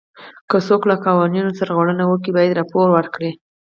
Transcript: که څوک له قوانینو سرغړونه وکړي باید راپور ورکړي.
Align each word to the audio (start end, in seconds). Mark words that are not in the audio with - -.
که 0.49 0.57
څوک 0.67 0.81
له 0.89 0.95
قوانینو 1.05 1.55
سرغړونه 1.59 2.03
وکړي 2.07 2.31
باید 2.37 2.57
راپور 2.59 2.87
ورکړي. 2.93 3.31